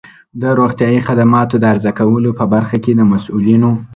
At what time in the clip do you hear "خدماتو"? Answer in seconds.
1.07-1.55